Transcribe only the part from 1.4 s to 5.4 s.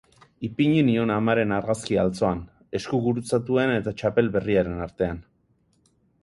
argazkia altzoan, esku gurutzatuen eta txapel berriaren artean.